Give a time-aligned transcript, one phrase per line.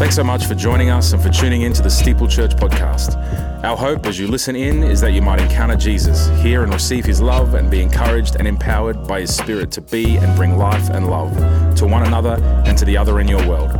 [0.00, 3.18] Thanks so much for joining us and for tuning in to the Steeple Church podcast.
[3.62, 7.04] Our hope as you listen in is that you might encounter Jesus, hear and receive
[7.04, 10.88] his love, and be encouraged and empowered by his spirit to be and bring life
[10.88, 11.34] and love
[11.76, 13.72] to one another and to the other in your world.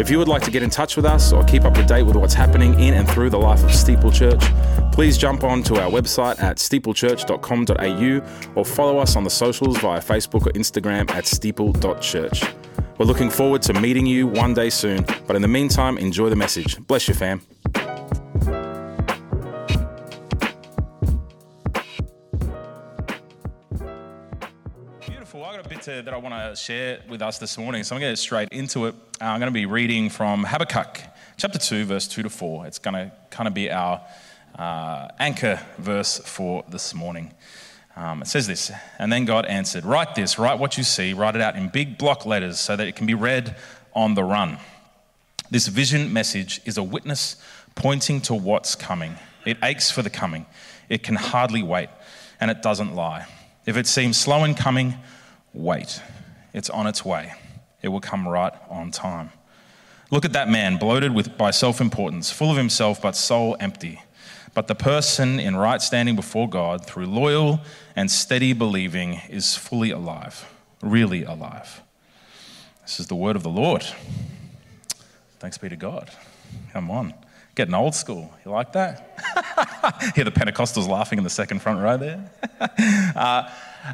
[0.00, 2.02] If you would like to get in touch with us or keep up to date
[2.02, 4.42] with what's happening in and through the life of Steeple Church,
[4.90, 10.00] please jump on to our website at steeplechurch.com.au or follow us on the socials via
[10.00, 12.42] Facebook or Instagram at steeple.church.
[13.00, 16.36] We're looking forward to meeting you one day soon, but in the meantime, enjoy the
[16.36, 16.78] message.
[16.86, 17.40] Bless you, fam.
[25.00, 25.42] Beautiful.
[25.42, 27.96] I've got a bit to, that I want to share with us this morning, so
[27.96, 28.94] I'm going to get straight into it.
[29.18, 31.00] Uh, I'm going to be reading from Habakkuk
[31.38, 32.66] chapter 2, verse 2 to 4.
[32.66, 34.02] It's going to kind of be our
[34.58, 37.32] uh, anchor verse for this morning.
[38.00, 41.36] Um, it says this, and then God answered, Write this, write what you see, write
[41.36, 43.54] it out in big block letters so that it can be read
[43.92, 44.56] on the run.
[45.50, 47.36] This vision message is a witness
[47.74, 49.16] pointing to what's coming.
[49.44, 50.46] It aches for the coming.
[50.88, 51.90] It can hardly wait,
[52.40, 53.26] and it doesn't lie.
[53.66, 54.94] If it seems slow in coming,
[55.52, 56.00] wait.
[56.54, 57.34] It's on its way.
[57.82, 59.30] It will come right on time.
[60.10, 64.00] Look at that man, bloated with, by self importance, full of himself, but soul empty.
[64.52, 67.60] But the person in right standing before God through loyal
[67.94, 70.50] and steady believing is fully alive,
[70.82, 71.82] really alive.
[72.82, 73.84] This is the word of the Lord.
[75.38, 76.10] Thanks be to God.
[76.72, 77.14] Come on.
[77.54, 78.32] Getting old school.
[78.44, 79.18] You like that?
[80.14, 82.30] Hear the Pentecostals laughing in the second front row there.
[83.16, 83.48] uh,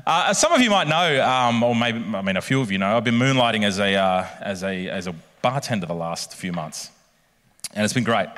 [0.07, 2.79] uh, some of you might know, um, or maybe, I mean, a few of you
[2.79, 6.53] know, I've been moonlighting as a, uh, as a, as a bartender the last few
[6.53, 6.91] months.
[7.75, 8.29] And it's been great.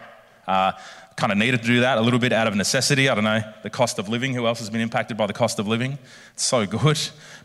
[0.46, 0.72] Uh,
[1.18, 3.08] kind of needed to do that a little bit out of necessity.
[3.08, 4.34] I don't know, the cost of living.
[4.34, 5.98] Who else has been impacted by the cost of living?
[6.32, 6.98] It's so good.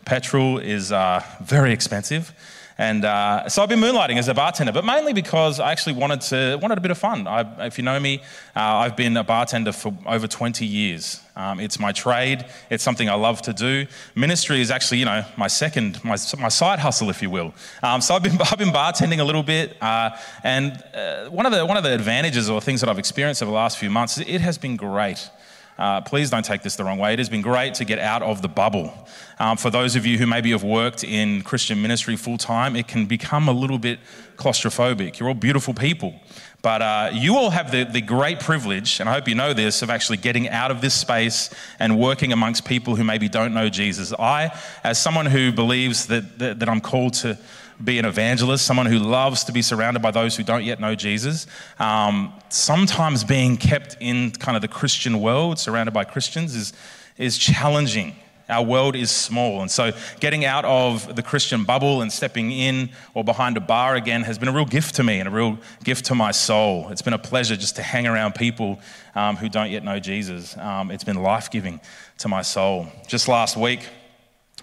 [0.04, 2.32] Petrol is uh, very expensive.
[2.76, 6.20] And uh, so I've been moonlighting as a bartender, but mainly because I actually wanted
[6.22, 7.26] to wanted a bit of fun.
[7.28, 8.20] I, if you know me,
[8.56, 11.20] uh, I've been a bartender for over 20 years.
[11.36, 12.44] Um, it's my trade.
[12.70, 13.86] It's something I love to do.
[14.14, 17.54] Ministry is actually, you know, my second, my, my side hustle, if you will.
[17.82, 20.10] Um, so I've been, I've been bartending a little bit, uh,
[20.42, 23.50] and uh, one of the one of the advantages or things that I've experienced over
[23.50, 25.30] the last few months, it has been great.
[25.78, 27.12] Uh, please don't take this the wrong way.
[27.12, 28.92] It has been great to get out of the bubble.
[29.38, 32.86] Um, for those of you who maybe have worked in Christian ministry full time, it
[32.86, 33.98] can become a little bit
[34.36, 35.18] claustrophobic.
[35.18, 36.14] You're all beautiful people.
[36.62, 39.82] But uh, you all have the, the great privilege, and I hope you know this,
[39.82, 43.68] of actually getting out of this space and working amongst people who maybe don't know
[43.68, 44.14] Jesus.
[44.14, 44.50] I,
[44.82, 47.36] as someone who believes that, that, that I'm called to
[47.84, 50.94] be an evangelist, someone who loves to be surrounded by those who don't yet know
[50.94, 51.46] Jesus.
[51.78, 56.72] Um, sometimes being kept in kind of the Christian world, surrounded by Christians, is,
[57.18, 58.16] is challenging.
[58.48, 59.62] Our world is small.
[59.62, 63.94] And so getting out of the Christian bubble and stepping in or behind a bar
[63.94, 66.88] again has been a real gift to me and a real gift to my soul.
[66.90, 68.80] It's been a pleasure just to hang around people
[69.14, 70.56] um, who don't yet know Jesus.
[70.58, 71.80] Um, it's been life giving
[72.18, 72.86] to my soul.
[73.08, 73.88] Just last week,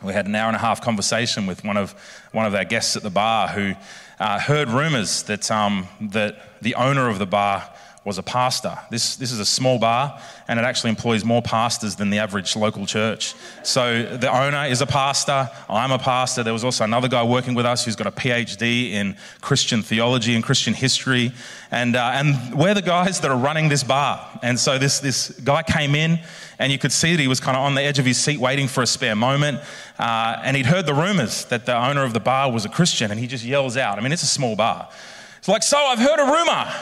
[0.01, 1.91] we had an hour and a half conversation with one of,
[2.31, 3.73] one of our guests at the bar who
[4.19, 7.69] uh, heard rumors that, um, that the owner of the bar
[8.03, 8.75] was a pastor.
[8.89, 12.56] This, this is a small bar, and it actually employs more pastors than the average
[12.56, 13.35] local church.
[13.62, 16.41] So the owner is a pastor, I'm a pastor.
[16.41, 20.34] There was also another guy working with us who's got a PhD in Christian theology
[20.34, 21.31] and Christian history.
[21.69, 24.39] And, uh, and we're the guys that are running this bar.
[24.41, 26.19] And so this, this guy came in,
[26.57, 28.39] and you could see that he was kind of on the edge of his seat
[28.39, 29.59] waiting for a spare moment.
[30.00, 33.12] Uh, and he'd heard the rumors that the owner of the bar was a Christian,
[33.12, 34.00] and he just yells out.
[34.00, 34.89] I mean, it's a small bar.
[35.38, 36.73] It's like, So I've heard a rumor.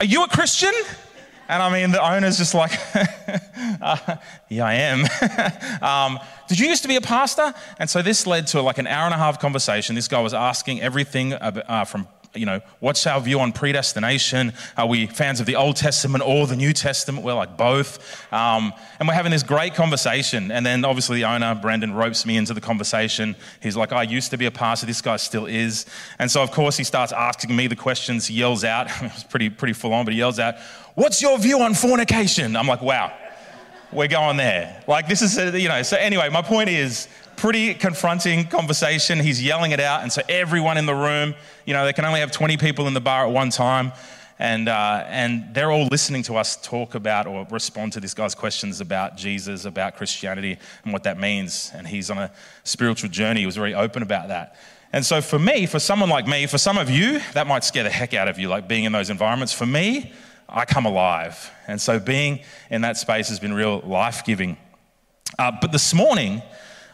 [0.00, 0.72] Are you a Christian?
[1.48, 2.72] And I mean, the owner's just like,
[3.80, 4.16] uh,
[4.48, 5.04] Yeah, I am.
[5.82, 6.18] um,
[6.48, 7.54] did you used to be a pastor?
[7.78, 9.94] And so this led to like an hour and a half conversation.
[9.94, 14.52] This guy was asking everything uh, from you know, what's our view on predestination?
[14.76, 17.24] Are we fans of the Old Testament or the New Testament?
[17.24, 17.98] We're like both.
[18.32, 20.50] Um, and we're having this great conversation.
[20.50, 23.36] And then obviously the owner, Brandon, ropes me into the conversation.
[23.60, 24.86] He's like, I used to be a pastor.
[24.86, 25.86] This guy still is.
[26.18, 28.26] And so, of course, he starts asking me the questions.
[28.26, 30.56] He yells out, it was pretty, pretty full on, but he yells out,
[30.96, 32.56] What's your view on fornication?
[32.56, 33.12] I'm like, wow,
[33.92, 34.82] we're going there.
[34.88, 37.06] Like, this is, a, you know, so anyway, my point is,
[37.36, 39.20] pretty confronting conversation.
[39.20, 40.02] He's yelling it out.
[40.02, 41.34] And so everyone in the room,
[41.64, 43.92] you know, they can only have 20 people in the bar at one time.
[44.38, 48.34] And, uh, and they're all listening to us talk about or respond to this guy's
[48.34, 51.70] questions about Jesus, about Christianity, and what that means.
[51.74, 52.30] And he's on a
[52.64, 53.40] spiritual journey.
[53.40, 54.56] He was very open about that.
[54.92, 57.82] And so, for me, for someone like me, for some of you, that might scare
[57.82, 59.52] the heck out of you, like being in those environments.
[59.52, 60.12] For me,
[60.48, 61.50] I come alive.
[61.66, 62.40] And so, being
[62.70, 64.56] in that space has been real life giving.
[65.38, 66.40] Uh, but this morning,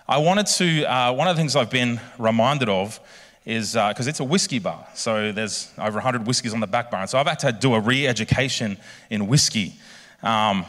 [0.08, 2.98] I wanted to, uh, one of the things I've been reminded of
[3.46, 4.84] is because uh, it's a whiskey bar.
[4.94, 7.02] So there's over 100 whiskeys on the back bar.
[7.02, 8.78] And so I've had to do a re education
[9.10, 9.74] in whiskey.
[10.22, 10.66] Um,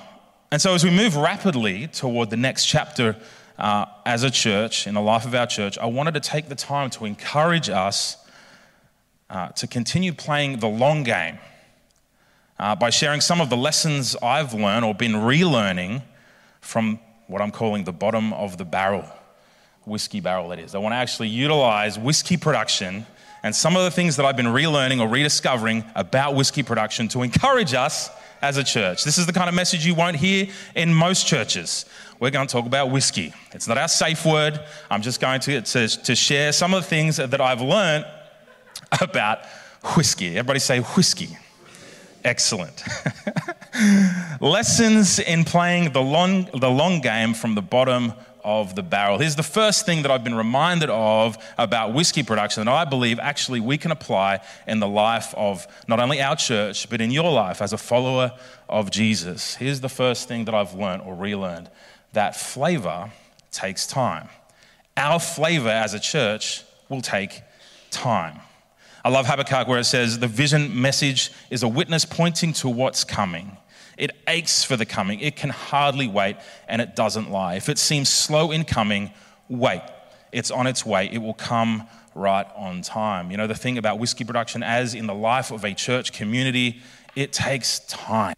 [0.52, 3.16] and so as we move rapidly toward the next chapter
[3.58, 6.56] uh, as a church, in the life of our church, I wanted to take the
[6.56, 8.18] time to encourage us
[9.32, 11.40] uh, to continue playing the long game
[12.60, 16.04] uh, by sharing some of the lessons I've learned or been relearning
[16.62, 19.06] from what I'm calling the bottom of the barrel
[19.86, 20.76] whiskey barrel, that is.
[20.76, 23.06] I want to actually utilize whiskey production
[23.44, 27.24] and some of the things that I've been relearning or rediscovering about whiskey production to
[27.24, 28.10] encourage us
[28.42, 29.04] as a church.
[29.04, 31.86] This is the kind of message you won't hear in most churches.
[32.20, 33.34] We're going to talk about whiskey.
[33.52, 34.60] It's not our safe word.
[34.90, 38.06] I'm just going to, to, to share some of the things that I've learned
[39.02, 39.40] about
[39.96, 40.30] whiskey.
[40.30, 41.38] Everybody say whiskey.
[42.24, 42.84] Excellent.
[44.40, 49.18] Lessons in playing the long, the long game from the bottom of the barrel.
[49.18, 53.20] Here's the first thing that I've been reminded of about whiskey production that I believe
[53.20, 57.32] actually we can apply in the life of not only our church, but in your
[57.32, 58.32] life as a follower
[58.70, 59.56] of Jesus.
[59.56, 61.70] Here's the first thing that I've learned or relearned
[62.14, 63.12] that flavor
[63.52, 64.30] takes time.
[64.96, 67.42] Our flavor as a church will take
[67.90, 68.40] time.
[69.06, 73.04] I love Habakkuk where it says, The vision message is a witness pointing to what's
[73.04, 73.58] coming.
[73.98, 75.20] It aches for the coming.
[75.20, 76.38] It can hardly wait,
[76.68, 77.56] and it doesn't lie.
[77.56, 79.12] If it seems slow in coming,
[79.50, 79.82] wait.
[80.32, 81.10] It's on its way.
[81.12, 83.32] It will come right on time.
[83.32, 86.82] You know, the thing about whiskey production, as in the life of a church community,
[87.16, 88.36] it takes time.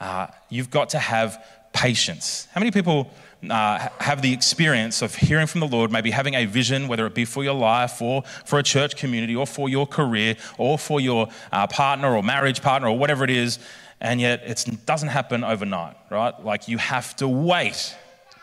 [0.00, 2.48] Uh, you've got to have patience.
[2.52, 3.10] How many people
[3.48, 7.14] uh, have the experience of hearing from the Lord, maybe having a vision, whether it
[7.14, 11.00] be for your life or for a church community or for your career or for
[11.00, 13.58] your uh, partner or marriage partner or whatever it is,
[14.00, 16.44] and yet it doesn't happen overnight, right?
[16.44, 17.94] Like you have to wait.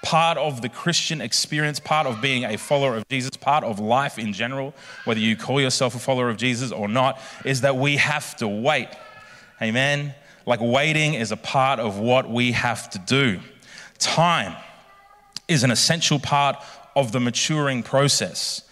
[0.01, 4.19] Part of the Christian experience, part of being a follower of Jesus, part of life
[4.19, 4.73] in general,
[5.05, 8.47] whether you call yourself a follower of Jesus or not, is that we have to
[8.47, 8.89] wait.
[9.61, 10.13] Amen?
[10.45, 13.39] Like waiting is a part of what we have to do.
[13.97, 14.57] Time
[15.47, 16.57] is an essential part
[16.95, 18.67] of the maturing process.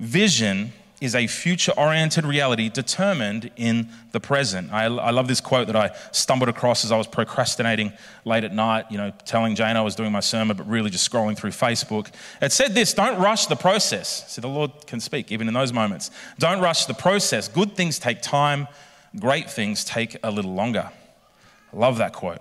[0.00, 4.72] Vision is a future oriented reality determined in the present.
[4.72, 7.92] I, I, love this quote that I stumbled across as I was procrastinating
[8.24, 11.10] late at night, you know, telling Jane I was doing my sermon, but really just
[11.10, 12.12] scrolling through Facebook.
[12.40, 14.32] It said this Don't rush the process.
[14.32, 16.12] See, the Lord can speak even in those moments.
[16.38, 17.48] Don't rush the process.
[17.48, 18.68] Good things take time,
[19.18, 20.88] great things take a little longer.
[21.72, 22.38] I love that quote.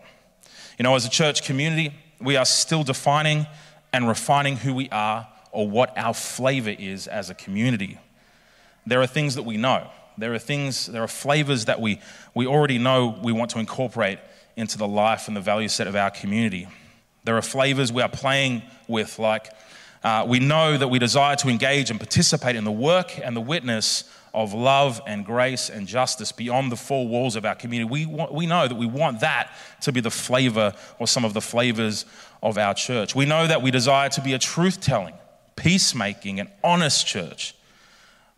[0.77, 3.47] You know, as a church community, we are still defining
[3.91, 7.97] and refining who we are or what our flavor is as a community
[8.86, 9.89] there are things that we know.
[10.18, 12.00] There are things, there are flavors that we,
[12.36, 14.19] we already know we want to incorporate
[14.56, 16.68] into the life and the value set of our community.
[17.24, 19.48] There are flavors we are playing with, like
[20.04, 23.42] uh, we know that we desire to engage and participate in the work and the
[23.42, 27.89] witness of love and grace and justice beyond the four walls of our community.
[27.89, 29.51] We, want, we know that we want that
[29.81, 32.06] to be the flavor or some of the flavors
[32.42, 33.13] of our church.
[33.13, 35.13] We know that we desire to be a truth telling,
[35.56, 37.56] peacemaking, and honest church.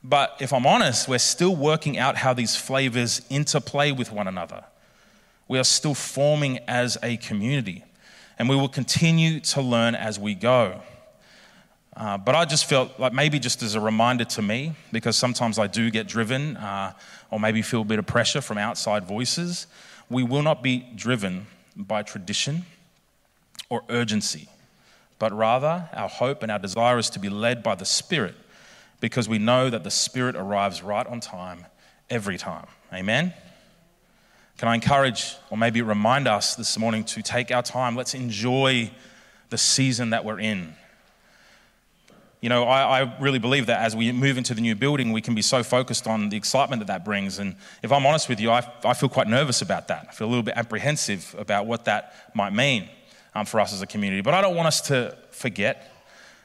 [0.04, 4.66] But if I'm honest, we're still working out how these flavors interplay with one another.
[5.48, 7.84] We are still forming as a community,
[8.38, 10.82] and we will continue to learn as we go.
[11.96, 15.58] Uh, but I just felt like maybe just as a reminder to me, because sometimes
[15.60, 16.94] I do get driven uh,
[17.30, 19.68] or maybe feel a bit of pressure from outside voices,
[20.10, 22.66] we will not be driven by tradition
[23.70, 24.50] or urgency,
[25.18, 28.36] but rather our hope and our desire is to be led by the Spirit
[29.04, 31.66] because we know that the Spirit arrives right on time
[32.10, 32.66] every time.
[32.94, 33.34] Amen?
[34.58, 37.98] Can I encourage or maybe remind us this morning to take our time?
[37.98, 38.92] Let's enjoy
[39.50, 40.74] the season that we're in.
[42.40, 45.20] You know, I, I, really believe that as we move into the new building, we
[45.20, 47.40] can be so focused on the excitement that that brings.
[47.40, 50.08] And if I'm honest with you, I, I feel quite nervous about that.
[50.10, 52.88] I feel a little bit apprehensive about what that might mean
[53.36, 54.22] um, for us as a community.
[54.22, 55.93] But I don't want us to forget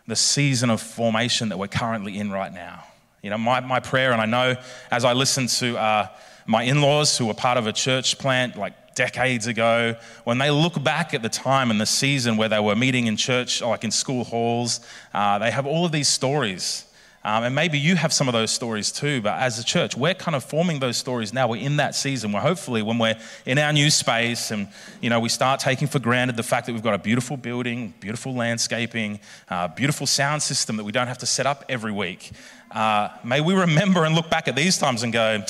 [0.09, 2.83] the season of formation that we're currently in right now.
[3.23, 4.57] You know, my, my prayer, and I know
[4.91, 6.09] as I listen to uh,
[6.47, 10.51] my in laws who were part of a church plant like decades ago, when they
[10.51, 13.85] look back at the time and the season where they were meeting in church, like
[13.85, 14.81] in school halls,
[15.13, 16.88] uh, they have all of these stories
[17.25, 20.15] um, and maybe you have some of those stories too, but as a church, we're
[20.15, 21.49] kind of forming those stories now.
[21.49, 24.69] We're in that season where hopefully when we're in our new space and,
[25.01, 27.93] you know, we start taking for granted the fact that we've got a beautiful building,
[27.99, 29.19] beautiful landscaping,
[29.51, 32.31] uh, beautiful sound system that we don't have to set up every week.
[32.71, 35.43] Uh, may we remember and look back at these times and go,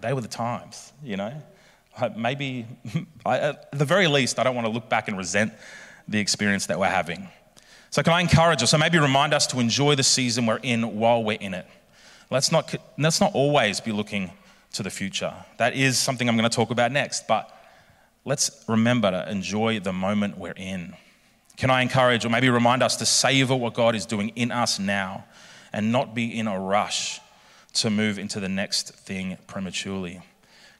[0.00, 1.32] they were the times, you know?
[2.16, 2.66] Maybe,
[3.26, 5.52] at the very least, I don't want to look back and resent
[6.06, 7.28] the experience that we're having.
[7.90, 10.98] So, can I encourage us, or maybe remind us to enjoy the season we're in
[10.98, 11.66] while we're in it?
[12.30, 14.30] Let's not, let's not always be looking
[14.74, 15.34] to the future.
[15.58, 17.50] That is something I'm going to talk about next, but
[18.24, 20.94] let's remember to enjoy the moment we're in.
[21.56, 24.78] Can I encourage or maybe remind us to savor what God is doing in us
[24.78, 25.24] now
[25.72, 27.20] and not be in a rush
[27.74, 30.22] to move into the next thing prematurely?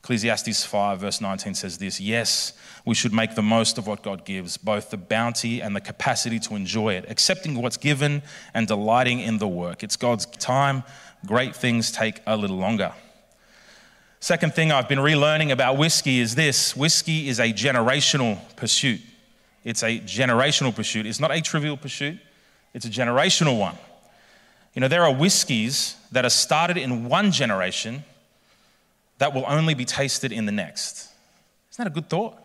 [0.02, 2.54] Ecclesiastes 5, verse 19 says this Yes,
[2.86, 6.38] we should make the most of what God gives, both the bounty and the capacity
[6.40, 8.22] to enjoy it, accepting what's given
[8.54, 9.82] and delighting in the work.
[9.82, 10.84] It's God's time.
[11.26, 12.94] Great things take a little longer.
[14.20, 19.00] Second thing I've been relearning about whiskey is this whiskey is a generational pursuit.
[19.64, 21.04] It's a generational pursuit.
[21.04, 22.18] It's not a trivial pursuit,
[22.72, 23.76] it's a generational one.
[24.72, 28.04] You know, there are whiskies that are started in one generation
[29.20, 31.10] that will only be tasted in the next.
[31.70, 32.38] Isn't that a good thought?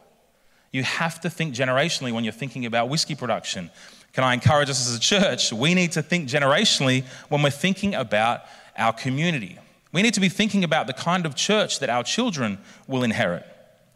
[0.74, 3.72] You have to think generationally when you're thinking about whiskey production.
[4.12, 5.54] Can I encourage us as a church?
[5.54, 8.42] We need to think generationally when we're thinking about
[8.78, 9.58] our community.
[9.94, 13.46] We need to be thinking about the kind of church that our children will inherit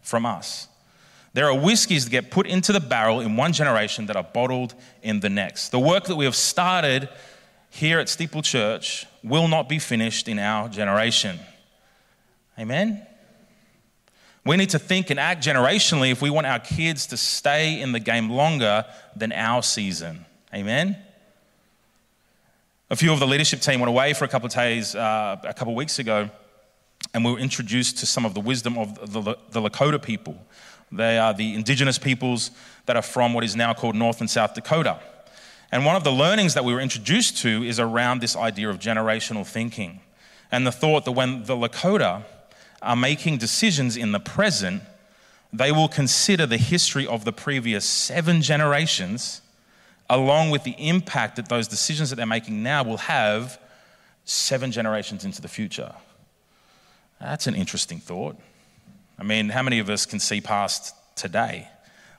[0.01, 0.69] from us.
[1.33, 4.73] There are whiskies that get put into the barrel in one generation that are bottled
[5.03, 5.69] in the next.
[5.69, 7.09] The work that we have started
[7.69, 11.39] here at Steeple Church will not be finished in our generation.
[12.59, 13.05] Amen?
[14.45, 17.91] We need to think and act generationally if we want our kids to stay in
[17.91, 18.85] the game longer
[19.15, 20.25] than our season.
[20.53, 20.97] Amen?
[22.89, 25.53] A few of the leadership team went away for a couple of days uh, a
[25.53, 26.29] couple of weeks ago,
[27.13, 30.35] and we were introduced to some of the wisdom of the, the Lakota people.
[30.91, 32.51] They are the indigenous peoples
[32.87, 34.99] that are from what is now called North and South Dakota.
[35.71, 38.79] And one of the learnings that we were introduced to is around this idea of
[38.79, 39.99] generational thinking
[40.51, 42.23] and the thought that when the Lakota
[42.81, 44.83] are making decisions in the present,
[45.51, 49.41] they will consider the history of the previous seven generations,
[50.09, 53.59] along with the impact that those decisions that they're making now will have
[54.25, 55.93] seven generations into the future.
[57.19, 58.37] That's an interesting thought.
[59.17, 61.67] I mean, how many of us can see past today,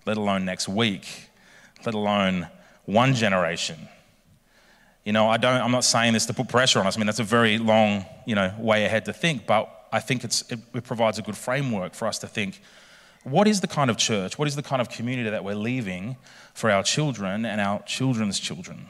[0.04, 1.30] let alone next week,
[1.86, 2.48] let alone
[2.84, 3.88] one generation?
[5.04, 6.96] You know, I don't, I'm not saying this to put pressure on us.
[6.96, 10.24] I mean, that's a very long, you know, way ahead to think, but I think
[10.24, 12.60] it, it provides a good framework for us to think
[13.22, 16.16] what is the kind of church, what is the kind of community that we're leaving
[16.54, 18.88] for our children and our children's children?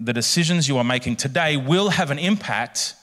[0.00, 2.94] The decisions you are making today will have an impact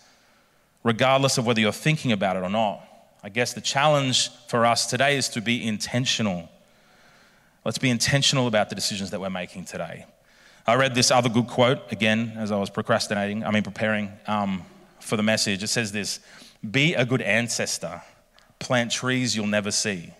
[0.83, 2.85] regardless of whether you're thinking about it or not.
[3.23, 6.49] I guess the challenge for us today is to be intentional.
[7.63, 10.05] Let's be intentional about the decisions that we're making today.
[10.65, 14.63] I read this other good quote again as I was procrastinating, I mean, preparing um,
[14.99, 15.63] for the message.
[15.63, 16.19] It says this
[16.69, 18.01] be a good ancestor.
[18.59, 20.13] Plant trees you'll never see.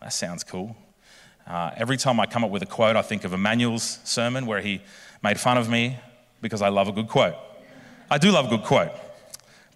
[0.00, 0.76] That sounds cool.
[1.46, 4.60] Uh, every time I come up with a quote, I think of Emmanuel's sermon where
[4.60, 4.82] he
[5.22, 5.98] made fun of me
[6.40, 7.34] because I love a good quote.
[8.10, 8.90] I do love a good quote.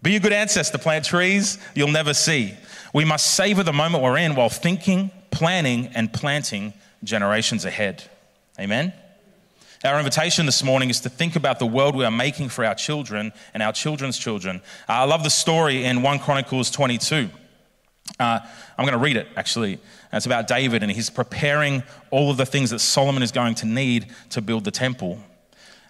[0.02, 2.54] Be a good ancestor, plant trees you'll never see.
[2.94, 6.72] We must savor the moment we're in while thinking, planning, and planting
[7.04, 8.02] generations ahead.
[8.58, 8.92] Amen?
[9.82, 12.74] Our invitation this morning is to think about the world we are making for our
[12.74, 14.60] children and our children's children.
[14.86, 17.30] Uh, I love the story in 1 Chronicles 22.
[18.18, 18.40] Uh,
[18.76, 19.78] I'm going to read it actually.
[20.12, 23.66] It's about David, and he's preparing all of the things that Solomon is going to
[23.66, 25.18] need to build the temple.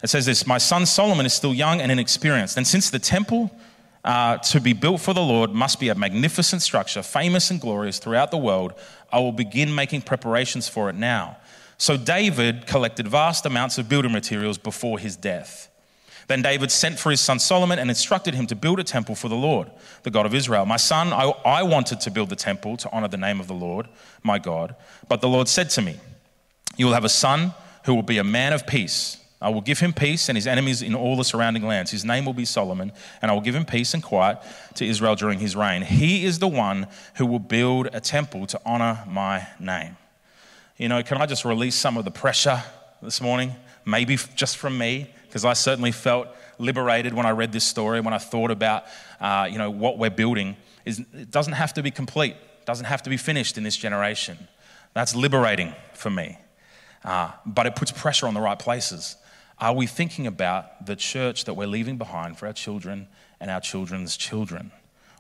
[0.04, 3.50] It says this My son Solomon is still young and inexperienced, and since the temple
[4.04, 7.98] uh, to be built for the Lord must be a magnificent structure, famous and glorious
[7.98, 8.72] throughout the world,
[9.12, 11.38] I will begin making preparations for it now.
[11.80, 15.70] So David collected vast amounts of building materials before his death.
[16.28, 19.30] Then David sent for his son Solomon and instructed him to build a temple for
[19.30, 19.70] the Lord,
[20.02, 20.66] the God of Israel.
[20.66, 23.54] My son, I, I wanted to build the temple to honor the name of the
[23.54, 23.88] Lord,
[24.22, 24.76] my God.
[25.08, 25.96] But the Lord said to me,
[26.76, 27.54] You will have a son
[27.86, 29.16] who will be a man of peace.
[29.40, 31.92] I will give him peace and his enemies in all the surrounding lands.
[31.92, 34.36] His name will be Solomon, and I will give him peace and quiet
[34.74, 35.80] to Israel during his reign.
[35.80, 39.96] He is the one who will build a temple to honor my name.
[40.80, 42.62] You know, can I just release some of the pressure
[43.02, 43.54] this morning?
[43.84, 48.14] Maybe just from me, because I certainly felt liberated when I read this story, when
[48.14, 48.84] I thought about,
[49.20, 50.56] uh, you know, what we're building.
[50.86, 53.76] Is, it doesn't have to be complete, it doesn't have to be finished in this
[53.76, 54.38] generation.
[54.94, 56.38] That's liberating for me.
[57.04, 59.16] Uh, but it puts pressure on the right places.
[59.58, 63.06] Are we thinking about the church that we're leaving behind for our children
[63.38, 64.72] and our children's children?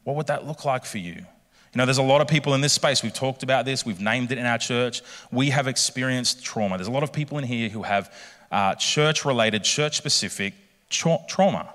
[0.04, 1.26] What would that look like for you?
[1.72, 3.02] You know, there's a lot of people in this space.
[3.02, 5.02] We've talked about this, we've named it in our church.
[5.30, 6.76] We have experienced trauma.
[6.76, 8.12] There's a lot of people in here who have
[8.50, 10.54] uh, church related, church specific
[10.88, 11.72] tra- trauma.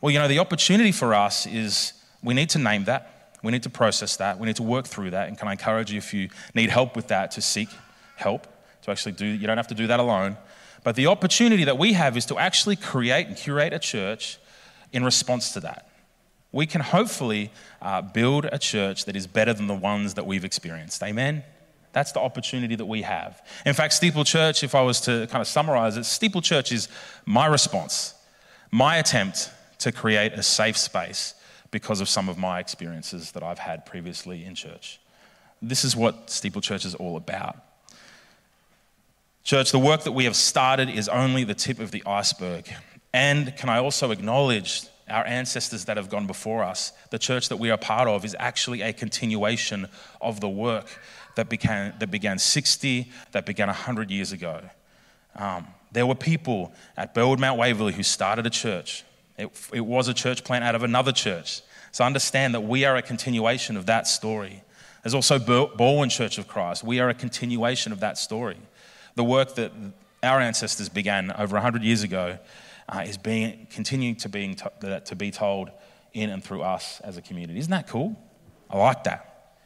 [0.00, 3.62] Well, you know, the opportunity for us is we need to name that, we need
[3.62, 5.28] to process that, we need to work through that.
[5.28, 7.68] And can I encourage you, if you need help with that, to seek
[8.16, 8.48] help,
[8.82, 10.36] to actually do, you don't have to do that alone.
[10.82, 14.38] But the opportunity that we have is to actually create and curate a church
[14.92, 15.88] in response to that.
[16.52, 20.44] We can hopefully uh, build a church that is better than the ones that we've
[20.44, 21.02] experienced.
[21.02, 21.42] Amen?
[21.92, 23.42] That's the opportunity that we have.
[23.66, 26.88] In fact, Steeple Church, if I was to kind of summarize it, Steeple Church is
[27.26, 28.14] my response,
[28.70, 31.34] my attempt to create a safe space
[31.70, 35.00] because of some of my experiences that I've had previously in church.
[35.60, 37.56] This is what Steeple Church is all about.
[39.44, 42.68] Church, the work that we have started is only the tip of the iceberg.
[43.12, 46.92] And can I also acknowledge our ancestors that have gone before us?
[47.10, 49.88] The church that we are part of is actually a continuation
[50.20, 50.86] of the work
[51.36, 54.60] that began, that began 60, that began 100 years ago.
[55.36, 59.04] Um, there were people at Burwood Mount Waverley who started a church.
[59.38, 61.62] It, it was a church plant out of another church.
[61.90, 64.62] So understand that we are a continuation of that story.
[65.02, 66.84] There's also Balwyn Church of Christ.
[66.84, 68.56] We are a continuation of that story.
[69.14, 69.72] The work that
[70.22, 72.38] our ancestors began over 100 years ago
[72.92, 75.70] uh, is being, continuing to, being to, to be told
[76.12, 77.58] in and through us as a community.
[77.58, 78.16] Isn't that cool?
[78.70, 79.56] I like that.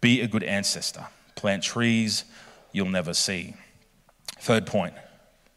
[0.00, 1.06] Be a good ancestor.
[1.34, 2.24] Plant trees
[2.72, 3.54] you'll never see.
[4.40, 4.94] Third point,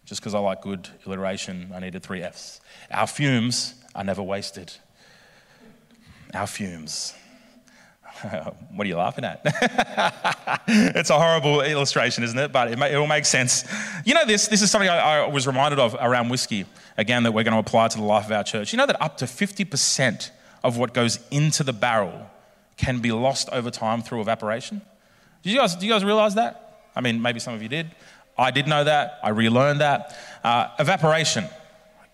[0.06, 2.60] just because I like good alliteration, I needed three F's.
[2.92, 4.74] Our fumes are never wasted.
[6.34, 7.14] Our fumes.
[8.74, 9.42] what are you laughing at?
[10.68, 12.52] it's a horrible illustration, isn't it?
[12.52, 13.64] But it, may, it, will make sense.
[14.06, 16.66] You know, this, this is something I, I was reminded of around whiskey,
[16.98, 18.74] again, that we're going to apply to the life of our church.
[18.74, 20.32] You know that up to 50%
[20.64, 22.30] of what goes into the barrel
[22.76, 24.82] can be lost over time through evaporation.
[25.44, 26.90] Do you guys, do you guys realize that?
[26.96, 27.92] I mean, maybe some of you did.
[28.38, 29.20] I did know that.
[29.24, 30.16] I relearned that.
[30.44, 31.46] Uh, evaporation.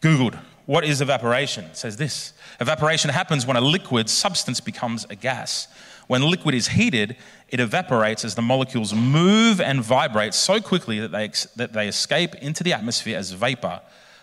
[0.02, 0.38] Googled.
[0.66, 1.66] What is evaporation?
[1.66, 5.68] It says this Evaporation happens when a liquid substance becomes a gas.
[6.08, 7.16] When liquid is heated,
[7.50, 12.36] it evaporates as the molecules move and vibrate so quickly that they, that they escape
[12.36, 13.82] into the atmosphere as vapor,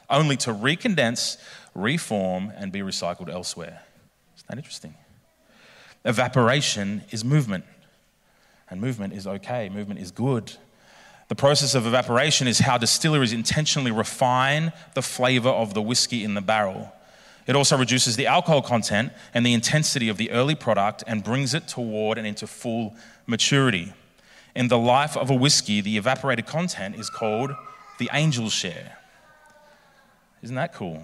[0.09, 1.39] only to recondense,
[1.75, 3.83] reform, and be recycled elsewhere.
[4.37, 4.95] Isn't that interesting?
[6.05, 7.65] Evaporation is movement,
[8.69, 10.53] and movement is okay, movement is good.
[11.29, 16.35] The process of evaporation is how distilleries intentionally refine the flavor of the whiskey in
[16.35, 16.93] the barrel.
[17.51, 21.53] It also reduces the alcohol content and the intensity of the early product and brings
[21.53, 22.95] it toward and into full
[23.27, 23.93] maturity.
[24.55, 27.51] In the life of a whiskey, the evaporated content is called
[27.99, 28.99] the angel's share.
[30.43, 31.03] Isn't that cool?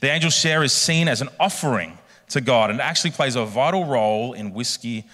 [0.00, 1.98] The angel's share is seen as an offering
[2.30, 5.04] to God and actually plays a vital role in whiskey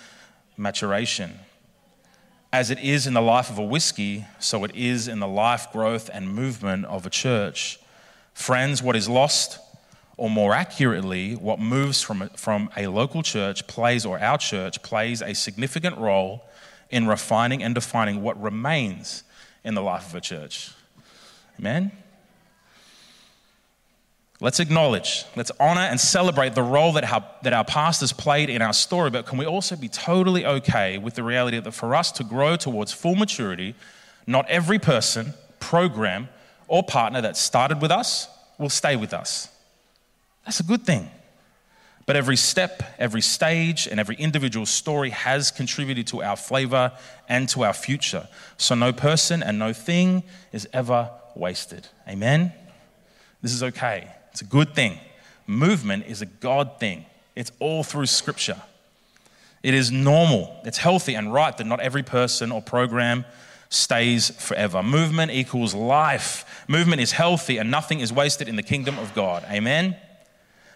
[0.56, 1.36] maturation.
[2.52, 5.72] As it is in the life of a whiskey, so it is in the life,
[5.72, 7.80] growth, and movement of a church.
[8.34, 9.58] Friends, what is lost,
[10.16, 15.22] or more accurately, what moves from, from a local church plays, or our church plays,
[15.22, 16.44] a significant role
[16.90, 19.24] in refining and defining what remains
[19.64, 20.70] in the life of a church.
[21.58, 21.92] Amen?
[24.40, 28.60] Let's acknowledge, let's honor and celebrate the role that our, that our pastors played in
[28.60, 32.10] our story, but can we also be totally okay with the reality that for us
[32.12, 33.76] to grow towards full maturity,
[34.26, 36.28] not every person, program,
[36.66, 39.48] or partner that started with us will stay with us?
[40.44, 41.10] That's a good thing.
[42.04, 46.92] But every step, every stage, and every individual story has contributed to our flavor
[47.28, 48.28] and to our future.
[48.56, 51.86] So no person and no thing is ever wasted.
[52.08, 52.52] Amen?
[53.40, 54.08] This is okay.
[54.32, 54.98] It's a good thing.
[55.46, 57.04] Movement is a God thing,
[57.36, 58.60] it's all through Scripture.
[59.62, 63.24] It is normal, it's healthy and right that not every person or program
[63.68, 64.82] stays forever.
[64.82, 66.64] Movement equals life.
[66.68, 69.44] Movement is healthy and nothing is wasted in the kingdom of God.
[69.50, 69.96] Amen?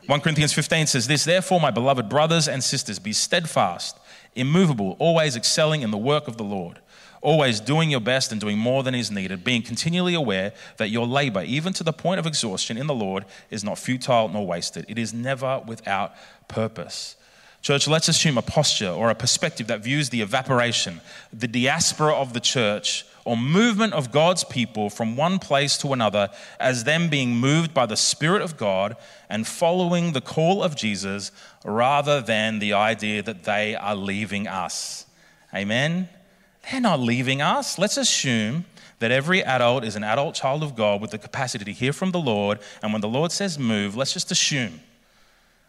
[0.06, 3.98] 1 Corinthians 15 says this Therefore, my beloved brothers and sisters, be steadfast,
[4.34, 6.80] immovable, always excelling in the work of the Lord
[7.26, 11.06] always doing your best and doing more than is needed, being continually aware that your
[11.06, 14.86] labor, even to the point of exhaustion in the Lord, is not futile nor wasted.
[14.88, 16.14] It is never without
[16.46, 17.16] purpose.
[17.62, 21.00] Church, let's assume a posture or a perspective that views the evaporation,
[21.32, 26.30] the diaspora of the church, or movement of God's people from one place to another
[26.60, 28.96] as them being moved by the Spirit of God
[29.28, 31.32] and following the call of Jesus
[31.64, 35.06] rather than the idea that they are leaving us.
[35.52, 36.08] Amen?
[36.70, 37.80] They're not leaving us.
[37.80, 38.64] Let's assume
[39.00, 42.12] that every adult is an adult child of God with the capacity to hear from
[42.12, 42.60] the Lord.
[42.80, 44.80] And when the Lord says move, let's just assume.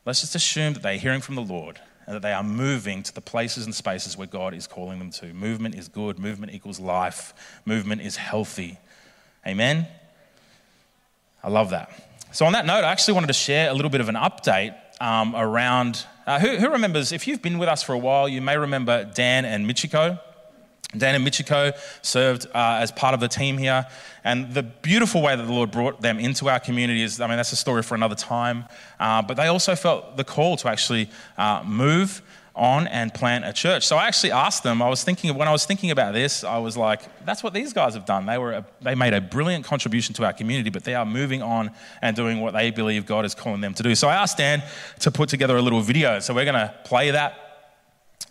[0.05, 3.13] Let's just assume that they're hearing from the Lord and that they are moving to
[3.13, 5.33] the places and spaces where God is calling them to.
[5.33, 7.33] Movement is good, movement equals life,
[7.65, 8.77] movement is healthy.
[9.45, 9.87] Amen?
[11.43, 11.91] I love that.
[12.31, 14.75] So, on that note, I actually wanted to share a little bit of an update
[14.99, 18.41] um, around uh, who, who remembers, if you've been with us for a while, you
[18.41, 20.19] may remember Dan and Michiko.
[20.95, 23.85] Dan and Michiko served uh, as part of the team here.
[24.23, 27.37] And the beautiful way that the Lord brought them into our community is, I mean,
[27.37, 28.65] that's a story for another time.
[28.99, 32.21] Uh, but they also felt the call to actually uh, move
[32.55, 33.85] on and plant a church.
[33.85, 36.57] So I actually asked them, I was thinking, when I was thinking about this, I
[36.57, 38.25] was like, that's what these guys have done.
[38.25, 41.41] They, were a, they made a brilliant contribution to our community, but they are moving
[41.41, 41.71] on
[42.01, 43.93] and doing what they believe God is calling them to do.
[43.93, 44.63] So I asked Dan
[45.01, 46.19] to put together a little video.
[46.19, 47.75] So we're going to play that.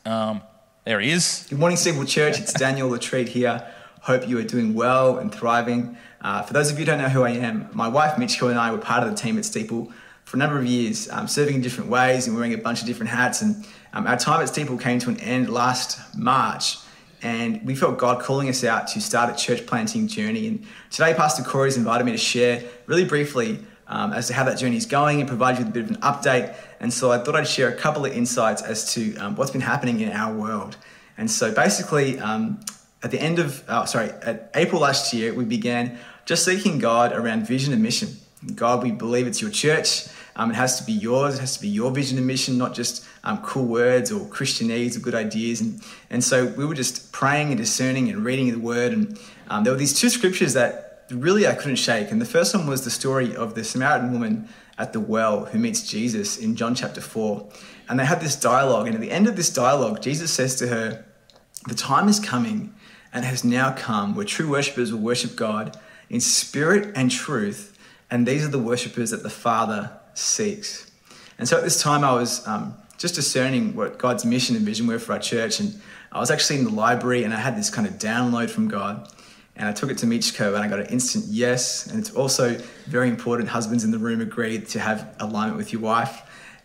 [0.04, 0.42] Um,
[0.86, 1.44] there he is.
[1.50, 2.38] Good morning, Steeple Church.
[2.38, 3.66] It's Daniel Latreat here.
[4.02, 5.98] Hope you are doing well and thriving.
[6.20, 8.56] Uh, for those of you who don't know who I am, my wife Michiko and
[8.58, 9.92] I were part of the team at Steeple
[10.24, 12.86] for a number of years, um, serving in different ways and wearing a bunch of
[12.86, 13.42] different hats.
[13.42, 16.78] And um, our time at Steeple came to an end last March,
[17.20, 20.46] and we felt God calling us out to start a church planting journey.
[20.46, 24.58] And today, Pastor Cory's invited me to share really briefly um, as to how that
[24.58, 26.54] journey is going and provide you with a bit of an update.
[26.80, 29.60] And so I thought I'd share a couple of insights as to um, what's been
[29.60, 30.76] happening in our world.
[31.18, 32.60] And so basically, um,
[33.02, 37.12] at the end of, oh, sorry, at April last year, we began just seeking God
[37.12, 38.16] around vision and mission.
[38.54, 40.08] God, we believe it's your church.
[40.34, 41.36] Um, it has to be yours.
[41.36, 44.96] It has to be your vision and mission, not just um, cool words or Christianese
[44.96, 45.60] or good ideas.
[45.62, 48.92] And, and so we were just praying and discerning and reading the word.
[48.92, 49.18] And
[49.48, 52.10] um, there were these two scriptures that really I couldn't shake.
[52.10, 55.58] And the first one was the story of the Samaritan woman at the well who
[55.58, 57.48] meets Jesus in John chapter 4.
[57.88, 58.86] And they had this dialogue.
[58.86, 61.04] And at the end of this dialogue, Jesus says to her,
[61.68, 62.74] The time is coming
[63.12, 65.78] and has now come where true worshippers will worship God
[66.10, 67.78] in spirit and truth.
[68.10, 70.90] And these are the worshippers that the Father seeks.
[71.38, 74.86] And so at this time, I was um, just discerning what God's mission and vision
[74.86, 75.60] were for our church.
[75.60, 75.80] And
[76.12, 79.08] I was actually in the library and I had this kind of download from God.
[79.56, 81.86] And I took it to Michiko and I got an instant yes.
[81.86, 85.82] And it's also very important, husbands in the room agree to have alignment with your
[85.82, 86.22] wife.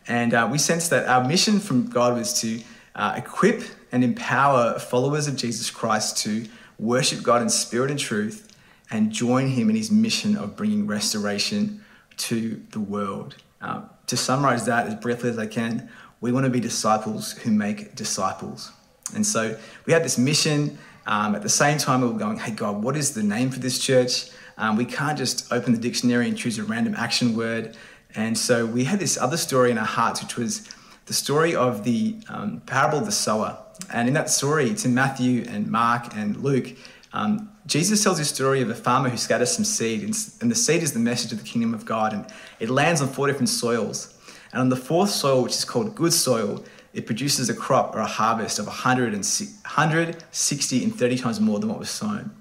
[0.08, 2.62] And uh, we sensed that our mission from God was to
[2.96, 8.48] uh, equip and empower followers of Jesus Christ to worship God in spirit and truth
[8.90, 11.84] and join him in his mission of bringing restoration
[12.18, 13.36] to the world.
[13.62, 17.52] Uh, to summarize that as briefly as I can, we want to be disciples who
[17.52, 18.72] make disciples.
[19.16, 22.52] And so we had this mission um, at the same time, we were going, hey,
[22.52, 24.30] God, what is the name for this church?
[24.58, 27.76] Um, we can't just open the dictionary and choose a random action word.
[28.16, 30.70] And so we had this other story in our hearts, which was
[31.06, 33.58] the story of the um, parable of the sower.
[33.92, 36.74] And in that story, it's in Matthew and Mark and Luke.
[37.14, 40.84] Um, Jesus tells this story of a farmer who scatters some seed, and the seed
[40.84, 42.26] is the message of the kingdom of God, and
[42.60, 44.18] it lands on four different soils.
[44.52, 48.00] And on the fourth soil, which is called good soil, it produces a crop or
[48.00, 52.32] a harvest of 160 and 30 times more than what was sown.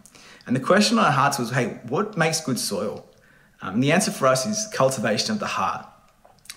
[0.46, 3.06] And the question on our hearts was, hey, what makes good soil?
[3.62, 5.86] Um, and the answer for us is cultivation of the heart.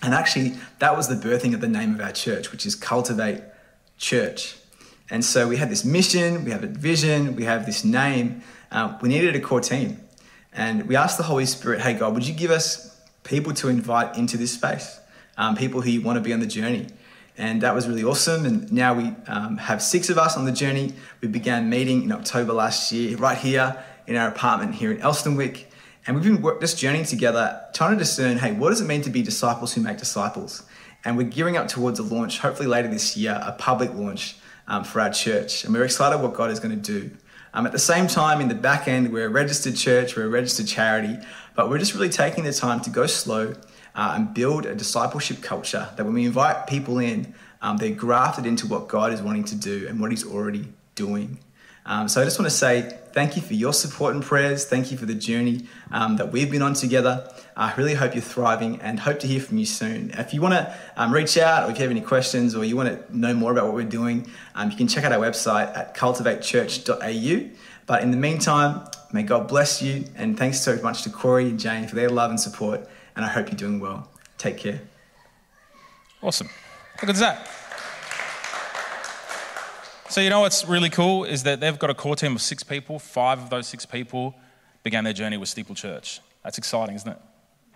[0.02, 3.42] And actually, that was the birthing of the name of our church, which is Cultivate
[3.96, 4.56] Church.
[5.10, 8.42] And so we had this mission, we have a vision, we have this name.
[8.70, 10.00] Uh, we needed a core team.
[10.52, 14.16] And we asked the Holy Spirit, hey, God, would you give us people to invite
[14.16, 14.98] into this space?
[15.36, 16.88] Um, people who want to be on the journey
[17.36, 18.46] and that was really awesome.
[18.46, 20.92] And now we um, have six of us on the journey.
[21.20, 25.64] We began meeting in October last year, right here in our apartment here in Elsternwick.
[26.06, 29.10] And we've been just journeying together, trying to discern hey, what does it mean to
[29.10, 30.62] be disciples who make disciples?
[31.04, 34.36] And we're gearing up towards a launch, hopefully later this year, a public launch
[34.68, 35.64] um, for our church.
[35.64, 37.10] And we're excited what God is going to do.
[37.52, 40.28] Um, at the same time, in the back end, we're a registered church, we're a
[40.28, 41.18] registered charity,
[41.54, 43.54] but we're just really taking the time to go slow
[43.94, 48.46] uh, and build a discipleship culture that when we invite people in, um, they're grafted
[48.46, 51.38] into what God is wanting to do and what He's already doing.
[51.86, 54.64] Um, so I just want to say thank you for your support and prayers.
[54.64, 57.30] Thank you for the journey um, that we've been on together.
[57.56, 60.10] I really hope you're thriving and hope to hear from you soon.
[60.12, 62.74] If you want to um, reach out or if you have any questions or you
[62.74, 65.76] want to know more about what we're doing, um, you can check out our website
[65.76, 67.50] at cultivatechurch.au.
[67.86, 71.60] But in the meantime, may God bless you and thanks so much to Cory and
[71.60, 74.08] Jane for their love and support and I hope you're doing well.
[74.38, 74.80] Take care.
[76.22, 76.48] Awesome.
[76.98, 77.48] Good is that?
[80.08, 82.62] So, you know what's really cool is that they've got a core team of six
[82.62, 82.98] people.
[82.98, 84.34] Five of those six people
[84.82, 86.20] began their journey with Steeple Church.
[86.44, 87.18] That's exciting, isn't it?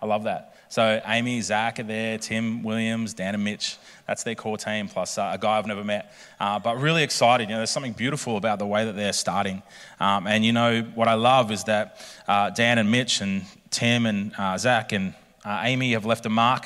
[0.01, 0.55] I love that.
[0.69, 3.77] So, Amy, Zach are there, Tim, Williams, Dan, and Mitch.
[4.07, 6.13] That's their core team, plus uh, a guy I've never met.
[6.39, 7.49] Uh, but really excited.
[7.49, 9.61] You know, there's something beautiful about the way that they're starting.
[9.99, 11.97] Um, and, you know, what I love is that
[12.27, 15.13] uh, Dan and Mitch and Tim and uh, Zach and
[15.45, 16.65] uh, Amy have left a mark.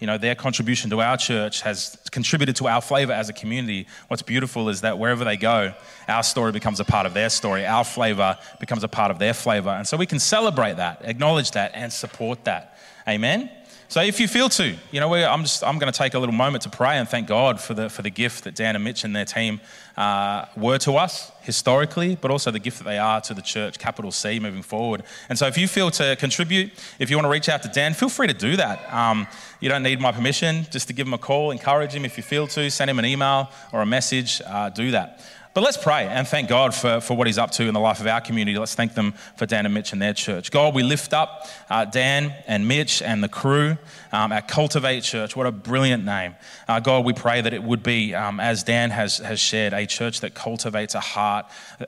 [0.00, 3.86] You know, their contribution to our church has contributed to our flavor as a community.
[4.08, 5.72] What's beautiful is that wherever they go,
[6.08, 7.64] our story becomes a part of their story.
[7.64, 9.70] Our flavor becomes a part of their flavor.
[9.70, 12.76] And so we can celebrate that, acknowledge that, and support that.
[13.08, 13.50] Amen?
[13.94, 16.34] So if you feel to, you know, I'm just I'm going to take a little
[16.34, 19.04] moment to pray and thank God for the for the gift that Dan and Mitch
[19.04, 19.60] and their team
[19.96, 23.78] uh, were to us historically, but also the gift that they are to the church,
[23.78, 25.04] capital C, moving forward.
[25.28, 27.94] And so if you feel to contribute, if you want to reach out to Dan,
[27.94, 28.92] feel free to do that.
[28.92, 29.28] Um,
[29.60, 32.24] you don't need my permission, just to give him a call, encourage him if you
[32.24, 35.20] feel to, send him an email or a message, uh, do that.
[35.54, 38.00] But let's pray and thank God for, for what He's up to in the life
[38.00, 38.58] of our community.
[38.58, 40.50] Let's thank them for Dan and Mitch and their church.
[40.50, 43.78] God, we lift up uh, Dan and Mitch and the crew
[44.10, 45.36] um, at Cultivate Church.
[45.36, 46.34] What a brilliant name.
[46.66, 49.86] Uh, God, we pray that it would be, um, as Dan has, has shared, a
[49.86, 51.46] church that cultivates a heart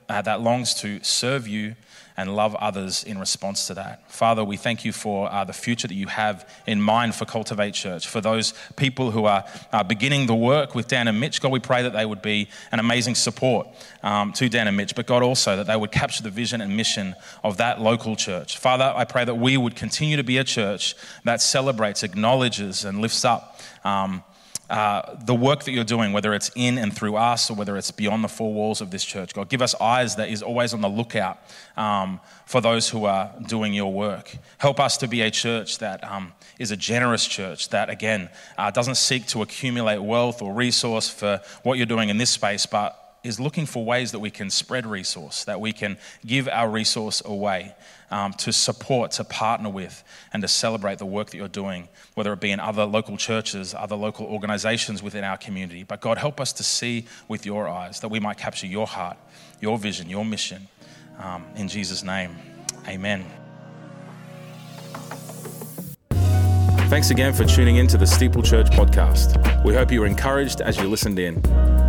[0.09, 1.75] uh, that longs to serve you
[2.17, 4.11] and love others in response to that.
[4.11, 7.75] Father, we thank you for uh, the future that you have in mind for Cultivate
[7.75, 8.07] Church.
[8.07, 11.61] For those people who are uh, beginning the work with Dan and Mitch, God, we
[11.61, 13.69] pray that they would be an amazing support
[14.03, 16.77] um, to Dan and Mitch, but God also that they would capture the vision and
[16.77, 18.59] mission of that local church.
[18.59, 23.01] Father, I pray that we would continue to be a church that celebrates, acknowledges, and
[23.01, 23.61] lifts up.
[23.85, 24.25] Um,
[24.69, 27.91] uh, the work that you're doing, whether it's in and through us or whether it's
[27.91, 29.33] beyond the four walls of this church.
[29.33, 31.39] God, give us eyes that is always on the lookout
[31.77, 34.37] um, for those who are doing your work.
[34.59, 38.71] Help us to be a church that um, is a generous church that, again, uh,
[38.71, 43.19] doesn't seek to accumulate wealth or resource for what you're doing in this space, but
[43.23, 47.23] is looking for ways that we can spread resource, that we can give our resource
[47.25, 47.75] away
[48.11, 52.33] um, to support, to partner with, and to celebrate the work that you're doing, whether
[52.33, 55.83] it be in other local churches, other local organizations within our community.
[55.83, 59.16] But God, help us to see with your eyes that we might capture your heart,
[59.61, 60.69] your vision, your mission.
[61.19, 62.37] Um, in Jesus' name,
[62.87, 63.25] amen.
[66.88, 69.64] Thanks again for tuning in to the Steeple Church podcast.
[69.64, 71.42] We hope you were encouraged as you listened in.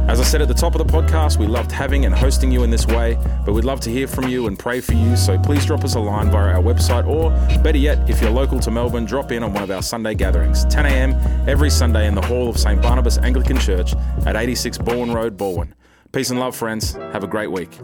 [0.08, 2.64] As I said at the top of the podcast, we loved having and hosting you
[2.64, 5.18] in this way, but we'd love to hear from you and pray for you.
[5.18, 7.30] So please drop us a line via our website, or
[7.62, 10.64] better yet, if you're local to Melbourne, drop in on one of our Sunday gatherings,
[10.66, 11.12] 10 a.m.
[11.48, 12.82] every Sunday in the hall of St.
[12.82, 15.74] Barnabas Anglican Church at 86 Balwyn Road, Balwyn.
[16.14, 16.94] Peace and love, friends.
[16.94, 17.78] Have a great week.